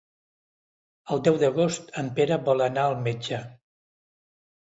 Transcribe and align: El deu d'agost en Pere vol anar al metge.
El 1.15 1.19
deu 1.27 1.35
d'agost 1.43 1.93
en 2.03 2.09
Pere 2.19 2.39
vol 2.47 2.65
anar 2.69 2.85
al 2.93 2.97
metge. 3.09 3.43